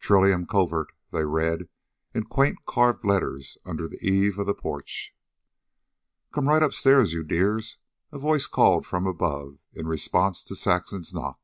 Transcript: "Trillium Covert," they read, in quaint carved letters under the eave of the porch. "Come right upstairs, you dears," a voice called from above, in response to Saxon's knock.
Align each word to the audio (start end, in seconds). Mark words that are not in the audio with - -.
"Trillium 0.00 0.46
Covert," 0.46 0.88
they 1.12 1.24
read, 1.24 1.68
in 2.12 2.24
quaint 2.24 2.58
carved 2.66 3.04
letters 3.04 3.56
under 3.64 3.86
the 3.86 4.00
eave 4.04 4.36
of 4.36 4.44
the 4.44 4.52
porch. 4.52 5.14
"Come 6.32 6.48
right 6.48 6.60
upstairs, 6.64 7.12
you 7.12 7.22
dears," 7.22 7.78
a 8.10 8.18
voice 8.18 8.48
called 8.48 8.84
from 8.84 9.06
above, 9.06 9.58
in 9.74 9.86
response 9.86 10.42
to 10.42 10.56
Saxon's 10.56 11.14
knock. 11.14 11.38